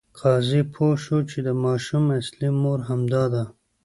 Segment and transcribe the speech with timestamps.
[0.19, 3.43] قاضي پوه شو چې د ماشوم اصلي مور همدا ده.